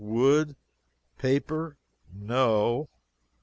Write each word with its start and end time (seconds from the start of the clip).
wood? 0.03 0.55
paper? 1.19 1.77
No. 2.11 2.89